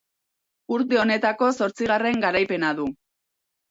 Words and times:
Urte 0.77 0.99
honetako 1.03 1.53
zortzigarren 1.59 2.29
garaipena 2.29 2.77
du. 2.83 2.93